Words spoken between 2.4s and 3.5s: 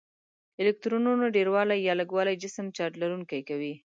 جسم چارج لرونکی